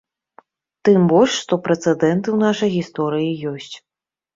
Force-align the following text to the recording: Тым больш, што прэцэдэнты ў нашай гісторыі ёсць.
Тым 0.89 0.99
больш, 1.11 1.37
што 1.45 1.53
прэцэдэнты 1.67 2.27
ў 2.35 2.49
нашай 2.49 2.69
гісторыі 2.81 3.41
ёсць. 3.57 3.75